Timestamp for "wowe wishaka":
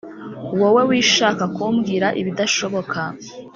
0.59-1.43